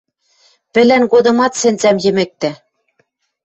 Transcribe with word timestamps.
Пӹлӓн 0.73 1.03
годымат 1.13 1.53
сӹнзӓм 1.59 1.97
йӹмӹктӓ… 2.03 2.51